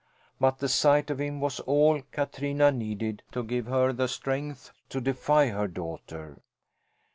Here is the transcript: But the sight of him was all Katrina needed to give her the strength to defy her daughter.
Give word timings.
But 0.39 0.57
the 0.57 0.67
sight 0.67 1.11
of 1.11 1.21
him 1.21 1.39
was 1.39 1.59
all 1.59 2.01
Katrina 2.11 2.71
needed 2.71 3.21
to 3.33 3.43
give 3.43 3.67
her 3.67 3.93
the 3.93 4.07
strength 4.07 4.71
to 4.89 4.99
defy 4.99 5.49
her 5.49 5.67
daughter. 5.67 6.39